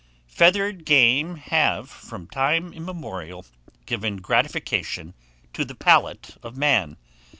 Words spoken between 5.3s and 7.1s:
to the palate of man.